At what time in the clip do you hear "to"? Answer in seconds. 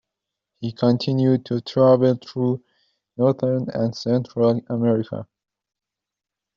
1.45-1.61